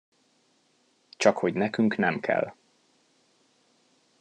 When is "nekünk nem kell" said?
1.53-2.55